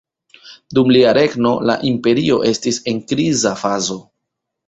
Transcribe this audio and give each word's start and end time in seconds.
Dum 0.77 0.87
lia 0.95 1.11
regno 1.17 1.51
la 1.71 1.75
imperio 1.91 2.39
estis 2.53 2.81
en 2.93 3.03
kriza 3.11 3.55
fazo. 3.65 4.01